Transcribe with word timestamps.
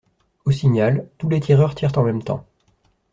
Au 0.45 0.51
signal, 0.51 1.07
tous 1.19 1.29
les 1.29 1.39
tireurs 1.39 1.75
tirent 1.75 1.95
en 1.95 2.03
même 2.03 2.23
temps. 2.23 2.47